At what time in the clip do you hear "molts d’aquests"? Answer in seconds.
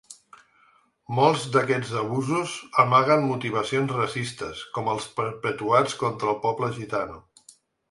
1.19-1.91